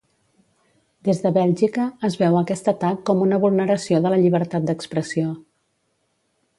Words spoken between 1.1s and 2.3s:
de Bèlgica, es